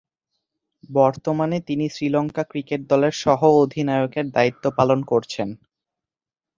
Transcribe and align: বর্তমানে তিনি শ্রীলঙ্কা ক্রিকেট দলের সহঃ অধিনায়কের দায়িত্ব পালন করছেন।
বর্তমানে 0.89 1.57
তিনি 1.67 1.85
শ্রীলঙ্কা 1.89 2.43
ক্রিকেট 2.43 2.81
দলের 2.89 3.13
সহঃ 3.23 3.41
অধিনায়কের 3.63 4.25
দায়িত্ব 4.31 4.63
পালন 4.77 4.99
করছেন। 5.03 5.49